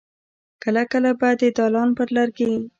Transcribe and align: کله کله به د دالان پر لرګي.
کله 0.63 0.83
کله 0.91 1.11
به 1.19 1.29
د 1.39 1.41
دالان 1.57 1.89
پر 1.97 2.07
لرګي. 2.15 2.53